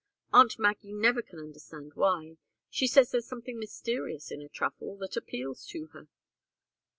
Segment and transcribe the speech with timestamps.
[0.33, 2.37] Aunt Maggie never can understand why.
[2.71, 6.07] She says there's something mysterious in a truffle, that appeals to her."